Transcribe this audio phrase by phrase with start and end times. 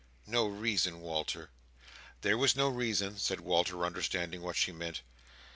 [0.25, 1.51] "No reason, Walter!"
[2.21, 5.01] "There was no reason," said Walter, understanding what she meant.